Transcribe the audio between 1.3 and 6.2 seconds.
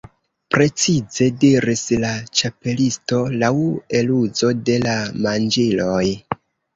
diris la Ĉapelisto, "laŭ eluzo de la manĝiloj."